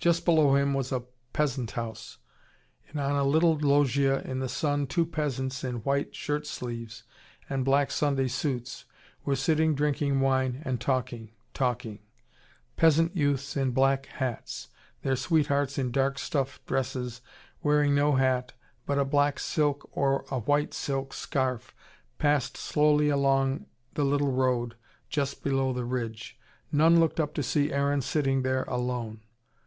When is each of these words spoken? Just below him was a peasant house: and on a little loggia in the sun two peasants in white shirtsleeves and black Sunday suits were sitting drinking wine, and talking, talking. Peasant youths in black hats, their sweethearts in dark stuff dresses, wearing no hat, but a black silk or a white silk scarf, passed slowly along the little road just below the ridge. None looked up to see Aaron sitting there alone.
Just 0.00 0.24
below 0.24 0.54
him 0.54 0.74
was 0.74 0.92
a 0.92 1.02
peasant 1.32 1.72
house: 1.72 2.18
and 2.88 3.00
on 3.00 3.16
a 3.16 3.24
little 3.24 3.58
loggia 3.58 4.20
in 4.22 4.38
the 4.38 4.48
sun 4.48 4.86
two 4.86 5.04
peasants 5.04 5.64
in 5.64 5.78
white 5.78 6.14
shirtsleeves 6.14 7.02
and 7.50 7.64
black 7.64 7.90
Sunday 7.90 8.28
suits 8.28 8.84
were 9.24 9.34
sitting 9.34 9.74
drinking 9.74 10.20
wine, 10.20 10.62
and 10.64 10.80
talking, 10.80 11.32
talking. 11.52 11.98
Peasant 12.76 13.16
youths 13.16 13.56
in 13.56 13.72
black 13.72 14.06
hats, 14.06 14.68
their 15.02 15.16
sweethearts 15.16 15.78
in 15.78 15.90
dark 15.90 16.16
stuff 16.16 16.60
dresses, 16.64 17.20
wearing 17.60 17.92
no 17.92 18.14
hat, 18.14 18.52
but 18.86 18.98
a 19.00 19.04
black 19.04 19.40
silk 19.40 19.90
or 19.90 20.24
a 20.30 20.38
white 20.38 20.72
silk 20.72 21.12
scarf, 21.12 21.74
passed 22.18 22.56
slowly 22.56 23.08
along 23.08 23.66
the 23.94 24.04
little 24.04 24.30
road 24.30 24.76
just 25.08 25.42
below 25.42 25.72
the 25.72 25.84
ridge. 25.84 26.38
None 26.70 27.00
looked 27.00 27.18
up 27.18 27.34
to 27.34 27.42
see 27.42 27.72
Aaron 27.72 28.00
sitting 28.00 28.42
there 28.42 28.62
alone. 28.68 29.22